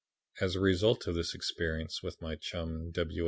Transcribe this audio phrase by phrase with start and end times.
[0.39, 3.19] As a result of this experience, with my chum, W.